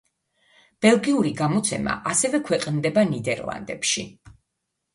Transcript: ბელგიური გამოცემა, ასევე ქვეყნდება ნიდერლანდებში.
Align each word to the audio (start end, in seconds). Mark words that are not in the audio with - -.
ბელგიური 0.85 1.33
გამოცემა, 1.41 1.99
ასევე 2.13 2.41
ქვეყნდება 2.49 3.07
ნიდერლანდებში. 3.13 4.09